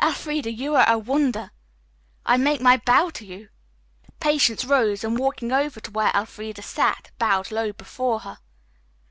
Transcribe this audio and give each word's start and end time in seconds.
"Elfreda, 0.00 0.50
you 0.50 0.74
are 0.74 0.90
a 0.90 0.96
wonder! 0.96 1.50
I 2.24 2.38
make 2.38 2.62
my 2.62 2.78
bow 2.78 3.10
to 3.10 3.26
you." 3.26 3.50
Patience 4.20 4.64
rose 4.64 5.04
and, 5.04 5.18
walking 5.18 5.52
over 5.52 5.80
to 5.80 5.90
where 5.90 6.12
Elfreda 6.14 6.62
sat, 6.62 7.10
bowed 7.18 7.50
low 7.50 7.72
before 7.74 8.20
her. 8.20 8.38